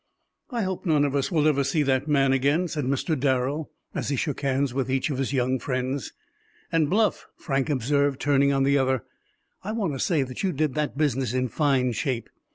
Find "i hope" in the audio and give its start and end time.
0.49-0.83